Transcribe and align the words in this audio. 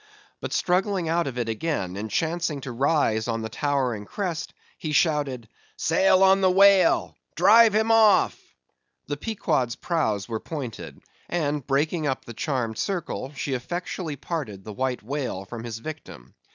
But 0.39 0.51
struggling 0.51 1.09
out 1.09 1.27
of 1.27 1.37
it 1.37 1.47
again, 1.47 1.95
and 1.95 2.09
chancing 2.09 2.59
to 2.61 2.71
rise 2.71 3.27
on 3.27 3.45
a 3.45 3.49
towering 3.49 4.05
crest, 4.05 4.51
he 4.79 4.93
shouted,—"Sail 4.93 6.23
on 6.23 6.41
the 6.41 6.49
whale!—Drive 6.49 7.75
him 7.75 7.91
off!" 7.91 8.35
The 9.05 9.17
Pequod's 9.17 9.75
prows 9.75 10.27
were 10.27 10.39
pointed; 10.39 10.99
and 11.29 11.67
breaking 11.67 12.07
up 12.07 12.25
the 12.25 12.33
charmed 12.33 12.79
circle, 12.79 13.31
she 13.35 13.53
effectually 13.53 14.15
parted 14.15 14.63
the 14.63 14.73
white 14.73 15.03
whale 15.03 15.45
from 15.45 15.63
his 15.63 15.77
victim. 15.77 16.33